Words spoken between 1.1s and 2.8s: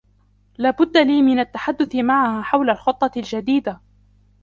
من التحدث معها حول